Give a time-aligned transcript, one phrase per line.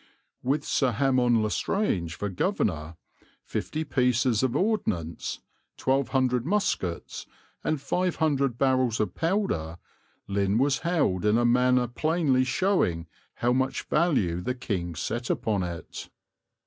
[0.41, 2.97] With Sir Hamon le Strange for governor,
[3.43, 5.41] 50 pieces of ordnance,
[5.77, 7.27] 1200 muskets,
[7.63, 9.77] and 500 barrels of powder,
[10.27, 15.61] Lynn was held in a manner plainly showing how much value the King set upon
[15.61, 16.09] it.